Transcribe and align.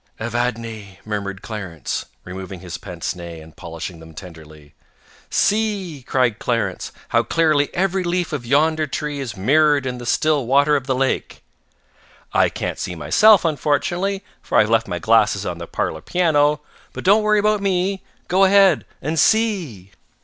"'Evadne,' 0.19 0.97
murmured 1.05 1.43
Clarence, 1.43 2.07
removing 2.23 2.61
his 2.61 2.79
pince 2.79 3.15
nez 3.15 3.39
and 3.39 3.55
polishing 3.55 3.99
them 3.99 4.15
tenderly....'" 4.15 4.73
"'See,' 5.29 6.03
cried 6.07 6.39
Clarence, 6.39 6.91
'how 7.09 7.21
clearly 7.21 7.69
every 7.75 8.03
leaf 8.03 8.33
of 8.33 8.43
yonder 8.43 8.87
tree 8.87 9.19
is 9.19 9.37
mirrored 9.37 9.85
in 9.85 9.99
the 9.99 10.05
still 10.07 10.47
water 10.47 10.75
of 10.75 10.87
the 10.87 10.95
lake. 10.95 11.43
I 12.33 12.49
can't 12.49 12.79
see 12.79 12.95
myself, 12.95 13.45
unfortunately, 13.45 14.23
for 14.41 14.57
I 14.57 14.61
have 14.61 14.71
left 14.71 14.87
my 14.87 14.97
glasses 14.97 15.45
on 15.45 15.59
the 15.59 15.67
parlor 15.67 16.01
piano, 16.01 16.61
but 16.93 17.03
don't 17.03 17.21
worry 17.21 17.37
about 17.37 17.61
me: 17.61 18.01
go 18.27 18.43
ahead 18.45 18.87
and 19.03 19.19
see!" 19.19 19.91